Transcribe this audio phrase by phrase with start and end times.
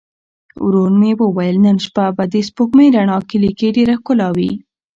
[0.65, 4.51] ورور مې وویل نن شپه به د سپوږمۍ رڼا کلي کې ډېره ښکلې وي.